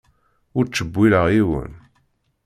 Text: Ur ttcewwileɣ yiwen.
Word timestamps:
Ur 0.57 0.63
ttcewwileɣ 0.65 1.25
yiwen. 1.33 1.73